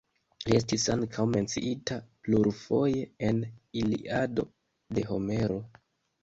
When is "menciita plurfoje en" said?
1.33-3.43